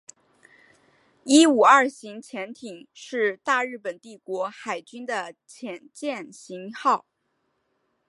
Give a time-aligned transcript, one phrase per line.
[1.25, 7.05] 伊五二型潜艇是大日本帝国海军的潜舰型号。